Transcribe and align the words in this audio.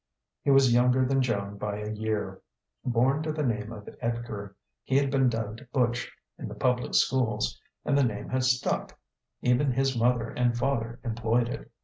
He 0.41 0.49
was 0.49 0.73
younger 0.73 1.05
than 1.05 1.21
Joan 1.21 1.59
by 1.59 1.77
a 1.77 1.91
year. 1.91 2.41
Born 2.83 3.21
to 3.21 3.31
the 3.31 3.43
name 3.43 3.71
of 3.71 3.87
Edgar, 3.99 4.55
he 4.81 4.97
had 4.97 5.11
been 5.11 5.29
dubbed 5.29 5.67
Butch 5.71 6.11
in 6.39 6.47
the 6.47 6.55
public 6.55 6.95
schools, 6.95 7.61
and 7.85 7.95
the 7.95 8.03
name 8.03 8.29
had 8.29 8.43
stuck; 8.43 8.99
even 9.43 9.71
his 9.73 9.95
mother 9.95 10.31
and 10.31 10.57
father 10.57 10.99
employed 11.03 11.49
it. 11.49 11.69